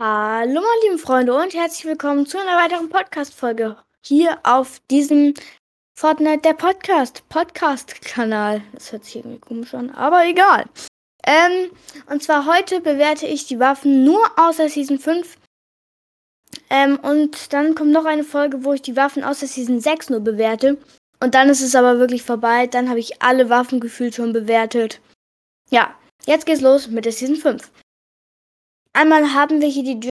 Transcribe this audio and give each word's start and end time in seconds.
Hallo 0.00 0.60
meine 0.60 0.82
lieben 0.84 0.98
Freunde 1.00 1.34
und 1.34 1.54
herzlich 1.54 1.84
willkommen 1.84 2.24
zu 2.24 2.38
einer 2.38 2.56
weiteren 2.56 2.88
Podcast-Folge 2.88 3.78
hier 4.06 4.38
auf 4.44 4.80
diesem 4.92 5.34
Fortnite 5.98 6.42
der 6.42 6.52
Podcast 6.52 7.28
Podcast-Kanal. 7.28 8.62
Das 8.74 8.92
hört 8.92 9.04
sich 9.04 9.16
irgendwie 9.16 9.40
komisch 9.40 9.74
an, 9.74 9.90
aber 9.90 10.24
egal. 10.24 10.66
Ähm, 11.26 11.72
und 12.06 12.22
zwar 12.22 12.46
heute 12.46 12.80
bewerte 12.80 13.26
ich 13.26 13.48
die 13.48 13.58
Waffen 13.58 14.04
nur 14.04 14.24
aus 14.36 14.58
der 14.58 14.68
Season 14.68 15.00
5. 15.00 15.36
Ähm, 16.70 17.00
und 17.00 17.52
dann 17.52 17.74
kommt 17.74 17.90
noch 17.90 18.04
eine 18.04 18.22
Folge, 18.22 18.62
wo 18.62 18.74
ich 18.74 18.82
die 18.82 18.94
Waffen 18.94 19.24
aus 19.24 19.40
der 19.40 19.48
Season 19.48 19.80
6 19.80 20.10
nur 20.10 20.20
bewerte. 20.20 20.78
Und 21.18 21.34
dann 21.34 21.48
ist 21.48 21.60
es 21.60 21.74
aber 21.74 21.98
wirklich 21.98 22.22
vorbei. 22.22 22.68
Dann 22.68 22.88
habe 22.88 23.00
ich 23.00 23.20
alle 23.20 23.50
Waffen 23.50 23.80
gefühlt 23.80 24.14
schon 24.14 24.32
bewertet. 24.32 25.00
Ja, 25.70 25.92
jetzt 26.24 26.46
geht's 26.46 26.60
los 26.60 26.86
mit 26.86 27.04
der 27.04 27.10
Season 27.10 27.34
5. 27.34 27.68
Einmal 28.98 29.32
haben 29.32 29.60
wir 29.60 29.68
hier 29.68 29.84
die 29.84 30.10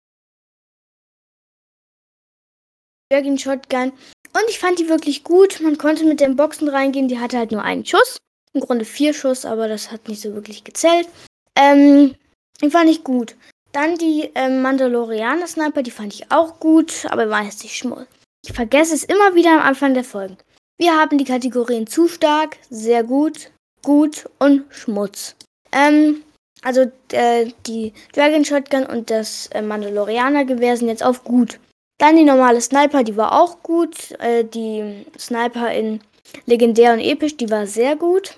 Dragon 3.11 3.39
Shotgun. 3.39 3.91
Und 4.33 4.43
ich 4.47 4.59
fand 4.59 4.77
die 4.77 4.89
wirklich 4.89 5.23
gut. 5.23 5.59
Man 5.59 5.79
konnte 5.79 6.05
mit 6.05 6.19
den 6.19 6.35
Boxen 6.35 6.69
reingehen. 6.69 7.07
Die 7.07 7.17
hatte 7.17 7.39
halt 7.39 7.51
nur 7.51 7.63
einen 7.63 7.83
Schuss. 7.83 8.17
Im 8.53 8.61
Grunde 8.61 8.85
vier 8.85 9.15
Schuss, 9.15 9.43
aber 9.43 9.67
das 9.67 9.91
hat 9.91 10.07
nicht 10.07 10.21
so 10.21 10.35
wirklich 10.35 10.63
gezählt. 10.63 11.09
Ähm, 11.57 12.13
die 12.61 12.69
fand 12.69 12.87
ich 12.91 13.03
gut. 13.03 13.35
Dann 13.71 13.97
die 13.97 14.29
ähm, 14.35 14.61
Mandalorianer 14.61 15.47
Sniper, 15.47 15.81
die 15.81 15.89
fand 15.89 16.13
ich 16.13 16.31
auch 16.31 16.59
gut, 16.59 17.07
aber 17.09 17.27
war 17.31 17.43
jetzt 17.43 17.63
nicht 17.63 17.75
schmull. 17.75 18.05
Ich 18.45 18.53
vergesse 18.53 18.93
es 18.93 19.03
immer 19.03 19.33
wieder 19.33 19.53
am 19.53 19.65
Anfang 19.65 19.95
der 19.95 20.03
Folgen. 20.03 20.37
Wir 20.77 20.95
haben 20.95 21.17
die 21.17 21.25
Kategorien 21.25 21.87
zu 21.87 22.07
stark, 22.07 22.57
sehr 22.69 23.03
gut, 23.03 23.49
gut 23.81 24.29
und 24.37 24.63
Schmutz. 24.69 25.35
Ähm, 25.71 26.21
also 26.65 26.91
äh, 27.11 27.51
die 27.67 27.93
Dragon 28.13 28.43
Shotgun 28.43 28.87
und 28.87 29.11
das 29.11 29.47
äh, 29.47 29.61
Mandalorianer 29.61 30.45
Gewehr 30.45 30.75
sind 30.75 30.87
jetzt 30.87 31.03
auf 31.03 31.23
gut. 31.23 31.59
Dann 31.99 32.15
die 32.15 32.23
normale 32.23 32.59
Sniper, 32.59 33.03
die 33.03 33.15
war 33.15 33.39
auch 33.39 33.61
gut. 33.61 34.11
Äh, 34.19 34.43
die 34.43 35.05
Sniper 35.17 35.71
in 35.71 36.01
legendär 36.47 36.93
und 36.93 36.99
episch, 36.99 37.37
die 37.37 37.51
war 37.51 37.67
sehr 37.67 37.95
gut. 37.95 38.37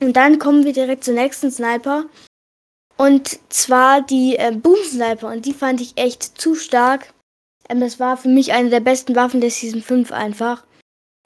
Und 0.00 0.16
dann 0.16 0.38
kommen 0.38 0.64
wir 0.64 0.72
direkt 0.72 1.04
zur 1.04 1.14
nächsten 1.14 1.50
Sniper. 1.50 2.06
Und 2.96 3.38
zwar 3.52 4.00
die 4.00 4.36
äh, 4.36 4.52
Boom 4.52 4.82
Sniper. 4.82 5.28
Und 5.28 5.44
die 5.44 5.52
fand 5.52 5.82
ich 5.82 5.98
echt 5.98 6.40
zu 6.40 6.54
stark. 6.54 7.12
Ähm, 7.68 7.80
das 7.80 8.00
war 8.00 8.16
für 8.16 8.28
mich 8.28 8.54
eine 8.54 8.70
der 8.70 8.80
besten 8.80 9.14
Waffen 9.16 9.42
der 9.42 9.50
Season 9.50 9.82
5 9.82 10.12
einfach. 10.12 10.64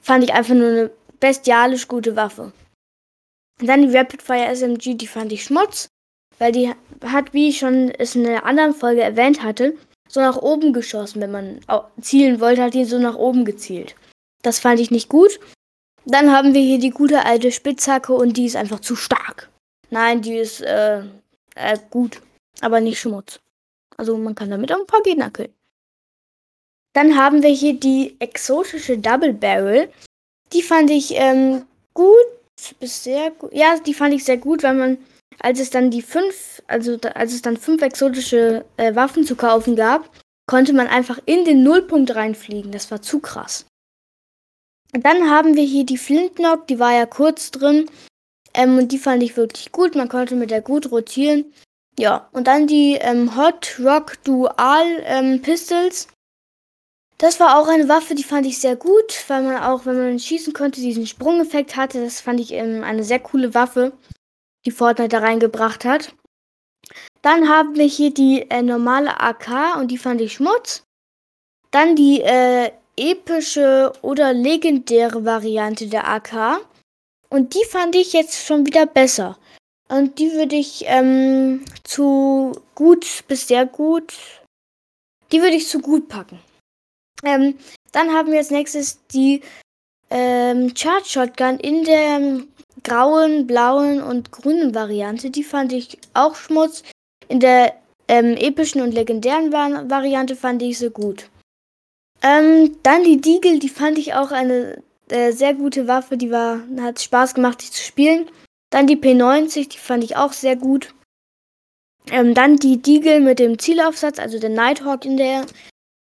Fand 0.03 0.25
ich 0.25 0.33
einfach 0.33 0.53
nur 0.53 0.67
eine 0.67 0.91
bestialisch 1.21 1.87
gute 1.87 2.17
Waffe. 2.17 2.51
Und 3.61 3.67
dann 3.67 3.87
die 3.87 3.95
Rapid 3.95 4.21
Fire 4.21 4.53
SMG, 4.53 4.95
die 4.95 5.07
fand 5.07 5.31
ich 5.31 5.45
Schmutz. 5.45 5.87
Weil 6.39 6.51
die 6.51 6.73
hat, 7.03 7.33
wie 7.33 7.49
ich 7.49 7.59
schon 7.59 7.91
es 7.91 8.15
in 8.15 8.25
einer 8.25 8.45
anderen 8.45 8.73
Folge 8.73 9.01
erwähnt 9.01 9.43
hatte, 9.43 9.77
so 10.07 10.19
nach 10.19 10.37
oben 10.37 10.73
geschossen. 10.73 11.21
Wenn 11.21 11.31
man 11.31 11.59
zielen 12.01 12.39
wollte, 12.39 12.63
hat 12.63 12.73
die 12.73 12.85
so 12.85 12.97
nach 12.97 13.15
oben 13.15 13.45
gezielt. 13.45 13.95
Das 14.41 14.59
fand 14.59 14.79
ich 14.79 14.89
nicht 14.89 15.09
gut. 15.09 15.39
Dann 16.05 16.31
haben 16.31 16.53
wir 16.53 16.61
hier 16.61 16.79
die 16.79 16.89
gute 16.89 17.25
alte 17.25 17.51
Spitzhacke 17.51 18.13
und 18.13 18.37
die 18.37 18.45
ist 18.45 18.55
einfach 18.55 18.79
zu 18.79 18.95
stark. 18.95 19.49
Nein, 19.91 20.21
die 20.21 20.37
ist 20.37 20.61
äh, 20.61 21.03
äh, 21.55 21.77
gut, 21.89 22.21
aber 22.61 22.79
nicht 22.79 22.99
Schmutz. 22.99 23.39
Also 23.97 24.17
man 24.17 24.33
kann 24.33 24.49
damit 24.49 24.71
auch 24.71 24.79
ein 24.79 24.87
paar 24.87 25.03
Gegner 25.03 25.29
killen. 25.29 25.53
Dann 26.93 27.17
haben 27.17 27.43
wir 27.43 27.49
hier 27.49 27.73
die 27.79 28.15
exotische 28.19 28.97
Double 28.97 29.33
Barrel. 29.33 29.91
Die 30.53 30.63
fand 30.63 30.89
ich 30.89 31.13
ähm, 31.15 31.65
gut 31.93 32.25
bis 32.79 33.03
sehr 33.03 33.31
gut. 33.31 33.53
Ja, 33.53 33.77
die 33.79 33.93
fand 33.93 34.13
ich 34.13 34.23
sehr 34.23 34.37
gut, 34.37 34.63
weil 34.63 34.73
man, 34.73 34.97
als 35.39 35.59
es 35.59 35.69
dann 35.69 35.91
die 35.91 36.01
fünf, 36.01 36.61
also 36.67 36.97
als 37.15 37.33
es 37.33 37.41
dann 37.41 37.57
fünf 37.57 37.81
exotische 37.81 38.65
äh, 38.77 38.95
Waffen 38.95 39.23
zu 39.23 39.35
kaufen 39.35 39.75
gab, 39.75 40.09
konnte 40.47 40.73
man 40.73 40.87
einfach 40.87 41.19
in 41.25 41.45
den 41.45 41.63
Nullpunkt 41.63 42.15
reinfliegen. 42.15 42.71
Das 42.71 42.91
war 42.91 43.01
zu 43.01 43.19
krass. 43.19 43.65
Dann 44.91 45.29
haben 45.29 45.55
wir 45.55 45.63
hier 45.63 45.85
die 45.85 45.97
Flintknock, 45.97 46.67
die 46.67 46.79
war 46.79 46.93
ja 46.93 47.05
kurz 47.05 47.51
drin. 47.51 47.89
Ähm, 48.53 48.77
und 48.77 48.91
die 48.91 48.97
fand 48.97 49.21
ich 49.21 49.37
wirklich 49.37 49.71
gut. 49.71 49.95
Man 49.95 50.09
konnte 50.09 50.35
mit 50.35 50.51
der 50.51 50.61
gut 50.61 50.91
rotieren. 50.91 51.53
Ja, 51.97 52.29
und 52.31 52.47
dann 52.47 52.65
die 52.65 52.95
ähm, 52.95 53.35
Hot 53.35 53.79
Rock 53.79 54.23
Dual 54.23 55.03
ähm, 55.03 55.41
Pistols. 55.41 56.07
Das 57.17 57.39
war 57.39 57.59
auch 57.59 57.67
eine 57.67 57.89
Waffe, 57.89 58.15
die 58.15 58.23
fand 58.23 58.47
ich 58.47 58.59
sehr 58.59 58.77
gut, 58.77 59.25
weil 59.27 59.43
man 59.43 59.61
auch, 59.61 59.85
wenn 59.85 59.97
man 59.97 60.17
schießen 60.17 60.53
konnte, 60.53 60.79
diesen 60.79 61.05
Sprungeffekt 61.05 61.75
hatte. 61.75 62.01
Das 62.01 62.21
fand 62.21 62.39
ich 62.39 62.53
ähm, 62.53 62.83
eine 62.83 63.03
sehr 63.03 63.19
coole 63.19 63.53
Waffe, 63.53 63.91
die 64.65 64.71
Fortnite 64.71 65.09
da 65.09 65.19
reingebracht 65.19 65.85
hat. 65.85 66.13
Dann 67.21 67.49
haben 67.49 67.75
wir 67.75 67.85
hier 67.85 68.13
die 68.13 68.49
äh, 68.49 68.61
normale 68.61 69.19
AK 69.19 69.77
und 69.77 69.89
die 69.91 69.97
fand 69.97 70.21
ich 70.21 70.33
Schmutz. 70.33 70.83
Dann 71.71 71.95
die 71.95 72.21
äh, 72.21 72.71
epische 72.95 73.93
oder 74.01 74.33
legendäre 74.33 75.23
Variante 75.25 75.87
der 75.87 76.07
AK. 76.07 76.61
Und 77.29 77.53
die 77.53 77.65
fand 77.65 77.95
ich 77.95 78.13
jetzt 78.13 78.45
schon 78.45 78.65
wieder 78.65 78.85
besser. 78.85 79.37
Und 79.87 80.19
die 80.19 80.31
würde 80.33 80.55
ich 80.55 80.83
ähm, 80.85 81.63
zu 81.83 82.59
gut 82.75 83.23
bis 83.27 83.47
sehr 83.47 83.65
gut. 83.65 84.13
Die 85.31 85.41
würde 85.41 85.55
ich 85.55 85.67
zu 85.67 85.79
gut 85.79 86.07
packen. 86.07 86.39
Ähm, 87.23 87.57
dann 87.91 88.11
haben 88.11 88.31
wir 88.31 88.39
als 88.39 88.51
nächstes 88.51 89.05
die 89.07 89.41
ähm, 90.09 90.75
Charge 90.75 91.05
Shotgun 91.05 91.59
in 91.59 91.83
der 91.83 92.41
grauen, 92.83 93.47
blauen 93.47 94.01
und 94.01 94.31
grünen 94.31 94.73
Variante. 94.73 95.29
Die 95.29 95.43
fand 95.43 95.73
ich 95.73 95.97
auch 96.13 96.35
Schmutz. 96.35 96.83
In 97.27 97.39
der 97.39 97.73
ähm, 98.07 98.35
epischen 98.37 98.81
und 98.81 98.93
legendären 98.93 99.51
Variante 99.51 100.35
fand 100.35 100.61
ich 100.61 100.79
sie 100.79 100.89
gut. 100.89 101.29
Ähm, 102.21 102.77
dann 102.83 103.03
die 103.03 103.21
Deagle, 103.21 103.59
die 103.59 103.69
fand 103.69 103.97
ich 103.97 104.13
auch 104.13 104.31
eine 104.31 104.81
äh, 105.09 105.31
sehr 105.31 105.53
gute 105.53 105.87
Waffe. 105.87 106.17
Die 106.17 106.31
war, 106.31 106.61
hat 106.81 107.01
Spaß 107.01 107.35
gemacht, 107.35 107.61
die 107.61 107.71
zu 107.71 107.83
spielen. 107.83 108.27
Dann 108.71 108.87
die 108.87 108.97
P90, 108.97 109.69
die 109.69 109.77
fand 109.77 110.03
ich 110.03 110.15
auch 110.15 110.33
sehr 110.33 110.55
gut. 110.55 110.93
Ähm, 112.11 112.33
dann 112.33 112.57
die 112.57 112.81
Deagle 112.81 113.19
mit 113.19 113.39
dem 113.39 113.59
Zielaufsatz, 113.59 114.19
also 114.19 114.39
der 114.39 114.49
Nighthawk 114.49 115.05
in 115.05 115.17
der 115.17 115.45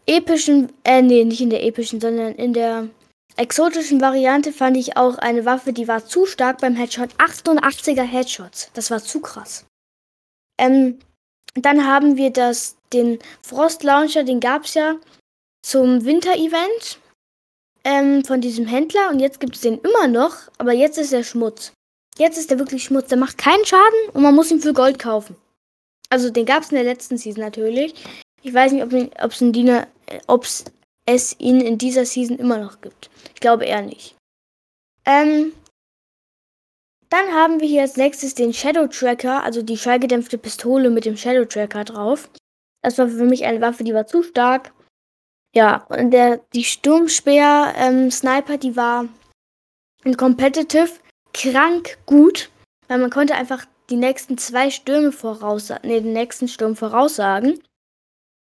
epischen, 0.06 0.71
äh, 0.83 1.01
nee, 1.01 1.23
nicht 1.23 1.41
in 1.41 1.50
der 1.50 1.63
epischen, 1.63 2.00
sondern 2.00 2.33
in 2.35 2.53
der 2.53 2.88
exotischen 3.39 4.01
Variante 4.01 4.51
fand 4.51 4.75
ich 4.77 4.97
auch 4.97 5.17
eine 5.17 5.45
Waffe, 5.45 5.72
die 5.72 5.88
war 5.88 6.05
zu 6.05 6.25
stark 6.25 6.59
beim 6.59 6.75
Headshot. 6.75 7.09
88er 7.16 8.03
Headshots. 8.03 8.69
Das 8.73 8.91
war 8.91 9.01
zu 9.01 9.22
krass. 9.22 9.66
Ähm, 10.59 11.00
dann 11.55 11.88
haben 11.88 12.17
wir 12.17 12.31
das, 12.31 12.75
den 12.91 13.19
Frost 13.41 13.83
Launcher, 13.83 14.23
den 14.23 14.39
gab 14.39 14.66
es 14.66 14.73
ja 14.73 14.95
zum 15.66 16.03
Winter-Event 16.03 17.00
ähm, 17.85 18.23
von 18.25 18.41
diesem 18.41 18.66
Händler 18.66 19.09
und 19.09 19.19
jetzt 19.19 19.39
gibt 19.39 19.56
es 19.56 19.61
den 19.61 19.79
immer 19.79 20.07
noch, 20.07 20.35
aber 20.57 20.73
jetzt 20.73 20.97
ist 20.97 21.13
er 21.13 21.23
Schmutz. 21.23 21.71
Jetzt 22.17 22.38
ist 22.38 22.51
er 22.51 22.59
wirklich 22.59 22.83
Schmutz. 22.83 23.07
Der 23.07 23.17
macht 23.17 23.38
keinen 23.38 23.66
Schaden 23.66 24.09
und 24.13 24.21
man 24.21 24.35
muss 24.35 24.51
ihn 24.51 24.59
für 24.59 24.73
Gold 24.73 25.00
kaufen. 25.00 25.38
Also 26.09 26.29
den 26.29 26.45
gab 26.45 26.63
es 26.63 26.71
in 26.71 26.75
der 26.75 26.83
letzten 26.83 27.17
Season 27.17 27.41
natürlich. 27.41 27.94
Ich 28.41 28.53
weiß 28.53 28.73
nicht, 28.73 28.83
ob 28.83 29.31
es 29.31 29.41
in 29.41 29.53
Dina, 29.53 29.88
ob's 30.27 30.66
es 31.09 31.35
ihn 31.39 31.61
in 31.61 31.77
dieser 31.77 32.05
Season 32.05 32.37
immer 32.37 32.57
noch 32.57 32.81
gibt. 32.81 33.09
Ich 33.33 33.41
glaube 33.41 33.65
eher 33.65 33.81
nicht. 33.81 34.15
Ähm, 35.05 35.53
dann 37.09 37.33
haben 37.33 37.59
wir 37.59 37.67
hier 37.67 37.81
als 37.81 37.97
nächstes 37.97 38.35
den 38.35 38.53
Shadow 38.53 38.87
Tracker, 38.87 39.43
also 39.43 39.63
die 39.63 39.77
schallgedämpfte 39.77 40.37
Pistole 40.37 40.91
mit 40.91 41.05
dem 41.05 41.17
Shadow 41.17 41.45
Tracker 41.45 41.83
drauf. 41.83 42.29
Das 42.83 42.97
war 42.97 43.07
für 43.07 43.25
mich 43.25 43.45
eine 43.45 43.61
Waffe, 43.61 43.83
die 43.83 43.93
war 43.93 44.05
zu 44.05 44.21
stark. 44.21 44.71
Ja, 45.55 45.85
und 45.89 46.11
der, 46.11 46.41
die 46.53 46.63
Sturmspeer-Sniper, 46.63 48.53
ähm, 48.53 48.59
die 48.59 48.75
war 48.75 49.07
in 50.03 50.15
Competitive 50.15 50.91
krank 51.33 51.97
gut, 52.05 52.51
weil 52.87 52.99
man 52.99 53.09
konnte 53.09 53.33
einfach 53.33 53.65
die 53.89 53.95
nächsten 53.95 54.37
zwei 54.37 54.69
Stürme 54.69 55.11
voraussagen, 55.11 55.89
nee, 55.89 56.00
den 56.00 56.13
nächsten 56.13 56.47
Sturm 56.47 56.75
voraussagen. 56.75 57.59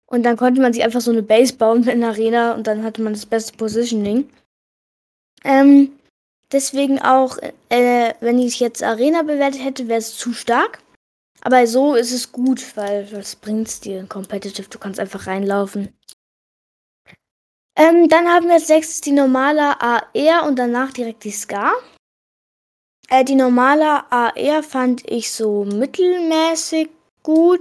Und 0.07 0.23
dann 0.23 0.37
konnte 0.37 0.61
man 0.61 0.73
sich 0.73 0.85
einfach 0.85 1.01
so 1.01 1.11
eine 1.11 1.23
Base 1.23 1.55
bauen 1.55 1.87
in 1.89 2.01
der 2.01 2.11
Arena 2.11 2.55
und 2.55 2.67
dann 2.67 2.85
hatte 2.85 3.03
man 3.03 3.13
das 3.13 3.27
beste 3.27 3.57
Positioning. 3.57 4.31
Ähm, 5.45 5.99
deswegen 6.53 7.01
auch, 7.01 7.39
äh, 7.69 8.15
wenn 8.21 8.39
ich 8.39 8.61
jetzt 8.61 8.83
Arena 8.83 9.23
bewertet 9.23 9.65
hätte, 9.65 9.89
wäre 9.89 9.99
es 9.99 10.17
zu 10.17 10.33
stark. 10.33 10.81
Aber 11.41 11.67
so 11.67 11.95
ist 11.95 12.13
es 12.13 12.33
gut, 12.33 12.77
weil 12.77 13.11
was 13.13 13.37
bringt 13.37 13.69
es 13.69 13.81
dir 13.81 14.01
in 14.01 14.09
Competitive? 14.09 14.69
Du 14.69 14.79
kannst 14.79 14.99
einfach 14.99 15.27
reinlaufen. 15.27 15.93
Ähm, 17.77 18.09
dann 18.09 18.27
haben 18.29 18.47
wir 18.47 18.55
als 18.55 18.69
nächstes 18.69 19.03
die 19.03 19.13
normale 19.13 19.81
AR 19.81 20.47
und 20.47 20.59
danach 20.59 20.93
direkt 20.93 21.25
die 21.25 21.31
Scar. 21.31 21.75
Äh, 23.09 23.25
die 23.25 23.35
normale 23.35 24.11
AR 24.11 24.63
fand 24.63 25.09
ich 25.09 25.31
so 25.31 25.65
mittelmäßig 25.65 26.89
gut. 27.23 27.61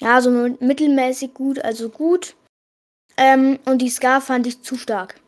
Ja, 0.00 0.20
so 0.20 0.30
mittelmäßig 0.30 1.34
gut, 1.34 1.58
also 1.60 1.88
gut. 1.88 2.34
Ähm, 3.16 3.58
und 3.66 3.78
die 3.78 3.90
Scar 3.90 4.20
fand 4.20 4.46
ich 4.46 4.62
zu 4.62 4.76
stark. 4.76 5.20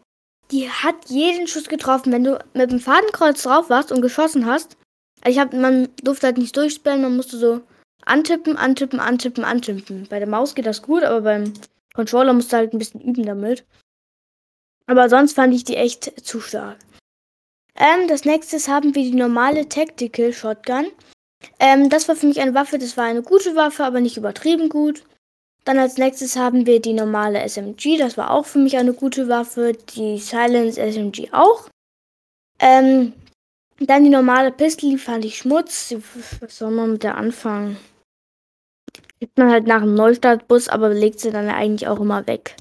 Die 0.50 0.68
hat 0.68 1.08
jeden 1.08 1.46
Schuss 1.46 1.68
getroffen, 1.68 2.12
wenn 2.12 2.24
du 2.24 2.38
mit 2.54 2.70
dem 2.70 2.80
Fadenkreuz 2.80 3.42
drauf 3.42 3.70
warst 3.70 3.92
und 3.92 4.02
geschossen 4.02 4.46
hast. 4.46 4.76
Also 5.20 5.34
ich 5.34 5.38
hab, 5.38 5.52
man 5.52 5.88
durfte 6.02 6.26
halt 6.26 6.38
nicht 6.38 6.56
durchspellen, 6.56 7.02
man 7.02 7.16
musste 7.16 7.38
so 7.38 7.60
antippen, 8.04 8.56
antippen, 8.56 9.00
antippen, 9.00 9.44
antippen. 9.44 10.06
Bei 10.08 10.18
der 10.18 10.28
Maus 10.28 10.54
geht 10.54 10.66
das 10.66 10.82
gut, 10.82 11.04
aber 11.04 11.20
beim 11.20 11.52
Controller 11.94 12.32
musst 12.32 12.52
du 12.52 12.56
halt 12.56 12.72
ein 12.72 12.78
bisschen 12.78 13.00
üben 13.00 13.24
damit. 13.24 13.64
Aber 14.86 15.08
sonst 15.08 15.34
fand 15.34 15.54
ich 15.54 15.64
die 15.64 15.76
echt 15.76 16.12
zu 16.24 16.40
stark. 16.40 16.78
Ähm, 17.76 18.08
das 18.08 18.24
nächste 18.24 18.58
haben 18.70 18.94
wir 18.94 19.02
die 19.02 19.14
normale 19.14 19.68
Tactical 19.68 20.32
Shotgun. 20.32 20.86
Ähm, 21.58 21.88
das 21.88 22.08
war 22.08 22.16
für 22.16 22.26
mich 22.26 22.40
eine 22.40 22.54
Waffe, 22.54 22.78
das 22.78 22.96
war 22.96 23.04
eine 23.04 23.22
gute 23.22 23.54
Waffe, 23.56 23.84
aber 23.84 24.00
nicht 24.00 24.16
übertrieben 24.16 24.68
gut. 24.68 25.04
Dann 25.64 25.78
als 25.78 25.96
nächstes 25.96 26.36
haben 26.36 26.66
wir 26.66 26.80
die 26.80 26.92
normale 26.92 27.40
SMG, 27.48 27.96
das 27.96 28.16
war 28.16 28.30
auch 28.32 28.46
für 28.46 28.58
mich 28.58 28.76
eine 28.76 28.92
gute 28.92 29.28
Waffe. 29.28 29.72
Die 29.96 30.18
Silence 30.18 30.80
SMG 30.80 31.32
auch. 31.32 31.68
Ähm, 32.58 33.12
dann 33.78 34.04
die 34.04 34.10
normale 34.10 34.50
Pistole, 34.50 34.92
die 34.92 34.98
fand 34.98 35.24
ich 35.24 35.38
Schmutz. 35.38 35.94
Was 36.40 36.58
soll 36.58 36.70
man 36.70 36.92
mit 36.92 37.02
der 37.02 37.16
anfangen? 37.16 37.76
Gibt 39.20 39.38
man 39.38 39.50
halt 39.50 39.66
nach 39.66 39.82
dem 39.82 39.94
Neustartbus, 39.94 40.68
aber 40.68 40.90
legt 40.90 41.20
sie 41.20 41.30
dann 41.30 41.48
eigentlich 41.48 41.86
auch 41.88 42.00
immer 42.00 42.26
weg. 42.26 42.56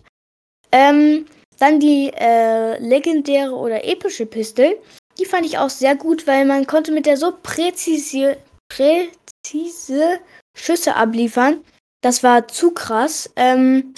Ähm, 0.71 1.25
dann 1.57 1.79
die 1.79 2.11
äh, 2.15 2.77
legendäre 2.79 3.53
oder 3.53 3.83
epische 3.83 4.25
Pistole. 4.25 4.77
Die 5.19 5.25
fand 5.25 5.45
ich 5.45 5.57
auch 5.57 5.69
sehr 5.69 5.95
gut, 5.95 6.25
weil 6.25 6.45
man 6.45 6.65
konnte 6.65 6.91
mit 6.91 7.05
der 7.05 7.17
so 7.17 7.33
präzise, 7.43 8.37
präzise 8.71 10.19
Schüsse 10.55 10.95
abliefern. 10.95 11.63
Das 12.01 12.23
war 12.23 12.47
zu 12.47 12.71
krass. 12.71 13.29
Ähm, 13.35 13.93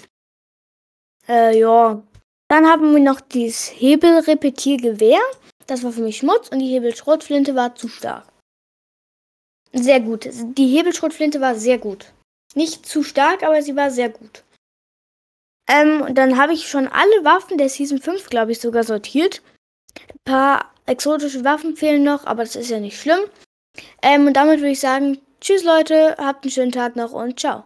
äh, 1.27 1.57
ja. 1.57 2.01
Dann 2.49 2.67
haben 2.67 2.93
wir 2.93 3.01
noch 3.01 3.21
dieses 3.21 3.67
Hebelrepetiergewehr. 3.67 5.21
Das 5.65 5.83
war 5.83 5.91
für 5.91 6.01
mich 6.01 6.17
Schmutz 6.17 6.49
und 6.49 6.59
die 6.59 6.67
Hebelschrotflinte 6.67 7.55
war 7.55 7.75
zu 7.75 7.87
stark. 7.87 8.27
Sehr 9.71 9.99
gut. 10.01 10.29
Die 10.31 10.67
Hebelschrotflinte 10.67 11.41
war 11.41 11.55
sehr 11.55 11.77
gut. 11.77 12.11
Nicht 12.53 12.85
zu 12.85 13.01
stark, 13.01 13.41
aber 13.41 13.61
sie 13.61 13.75
war 13.75 13.89
sehr 13.89 14.09
gut. 14.09 14.43
Ähm, 15.67 16.01
und 16.01 16.15
dann 16.15 16.37
habe 16.37 16.53
ich 16.53 16.67
schon 16.67 16.87
alle 16.87 17.23
Waffen 17.23 17.57
der 17.57 17.69
Season 17.69 17.99
5, 17.99 18.29
glaube 18.29 18.51
ich, 18.51 18.59
sogar 18.59 18.83
sortiert. 18.83 19.41
Ein 19.97 20.17
paar 20.25 20.71
exotische 20.85 21.43
Waffen 21.43 21.75
fehlen 21.75 22.03
noch, 22.03 22.25
aber 22.25 22.43
das 22.43 22.55
ist 22.55 22.69
ja 22.69 22.79
nicht 22.79 22.99
schlimm. 22.99 23.21
Ähm, 24.01 24.27
und 24.27 24.33
damit 24.33 24.59
würde 24.59 24.71
ich 24.71 24.79
sagen, 24.79 25.19
tschüss 25.41 25.63
Leute, 25.63 26.15
habt 26.17 26.43
einen 26.43 26.51
schönen 26.51 26.71
Tag 26.71 26.95
noch 26.95 27.11
und 27.11 27.39
ciao. 27.39 27.63